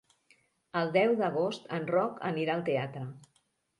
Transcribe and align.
El 0.81 0.89
deu 0.95 1.13
d'agost 1.21 1.69
en 1.79 1.85
Roc 1.91 2.17
anirà 2.33 2.57
al 2.59 2.65
teatre. 2.71 3.05